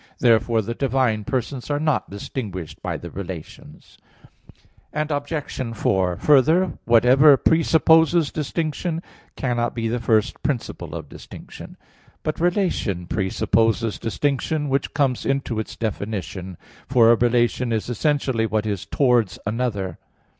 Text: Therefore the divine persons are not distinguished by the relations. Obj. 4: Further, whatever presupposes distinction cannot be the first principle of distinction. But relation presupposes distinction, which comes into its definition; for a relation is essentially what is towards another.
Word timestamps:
Therefore 0.17 0.63
the 0.63 0.73
divine 0.73 1.25
persons 1.25 1.69
are 1.69 1.79
not 1.79 2.09
distinguished 2.09 2.81
by 2.81 2.97
the 2.97 3.11
relations. 3.11 3.99
Obj. 4.93 5.33
4: 5.77 6.17
Further, 6.17 6.79
whatever 6.85 7.37
presupposes 7.37 8.31
distinction 8.31 9.03
cannot 9.35 9.75
be 9.75 9.87
the 9.87 9.99
first 9.99 10.41
principle 10.41 10.95
of 10.95 11.07
distinction. 11.07 11.77
But 12.23 12.39
relation 12.39 13.05
presupposes 13.05 13.99
distinction, 13.99 14.69
which 14.69 14.91
comes 14.95 15.23
into 15.23 15.59
its 15.59 15.75
definition; 15.75 16.57
for 16.87 17.11
a 17.11 17.15
relation 17.15 17.71
is 17.71 17.87
essentially 17.87 18.47
what 18.47 18.65
is 18.65 18.87
towards 18.87 19.37
another. 19.45 19.99